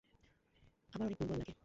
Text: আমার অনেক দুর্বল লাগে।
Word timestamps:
আমার 0.93 1.05
অনেক 1.05 1.17
দুর্বল 1.19 1.37
লাগে। 1.39 1.53